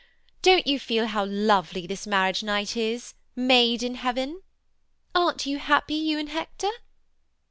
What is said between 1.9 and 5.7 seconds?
marriage night is, made in heaven? Aren't you